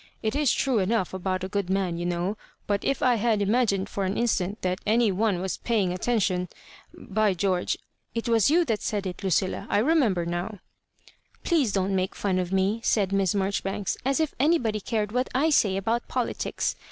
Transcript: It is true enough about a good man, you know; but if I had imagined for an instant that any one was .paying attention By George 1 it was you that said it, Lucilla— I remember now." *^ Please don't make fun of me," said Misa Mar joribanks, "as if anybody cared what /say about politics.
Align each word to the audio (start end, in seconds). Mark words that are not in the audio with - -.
It 0.23 0.35
is 0.35 0.51
true 0.51 0.79
enough 0.79 1.13
about 1.13 1.43
a 1.43 1.47
good 1.47 1.69
man, 1.69 1.99
you 1.99 2.07
know; 2.07 2.35
but 2.65 2.83
if 2.83 3.03
I 3.03 3.17
had 3.17 3.39
imagined 3.39 3.87
for 3.87 4.03
an 4.03 4.17
instant 4.17 4.59
that 4.63 4.79
any 4.83 5.11
one 5.11 5.39
was 5.39 5.57
.paying 5.57 5.93
attention 5.93 6.49
By 6.91 7.35
George 7.35 7.77
1 8.13 8.23
it 8.23 8.27
was 8.27 8.49
you 8.49 8.65
that 8.65 8.81
said 8.81 9.05
it, 9.05 9.23
Lucilla— 9.23 9.67
I 9.69 9.77
remember 9.77 10.25
now." 10.25 10.57
*^ 11.05 11.09
Please 11.43 11.71
don't 11.71 11.95
make 11.95 12.15
fun 12.15 12.39
of 12.39 12.51
me," 12.51 12.81
said 12.83 13.11
Misa 13.11 13.35
Mar 13.35 13.49
joribanks, 13.49 13.95
"as 14.03 14.19
if 14.19 14.33
anybody 14.39 14.79
cared 14.79 15.11
what 15.11 15.31
/say 15.35 15.77
about 15.77 16.07
politics. 16.07 16.75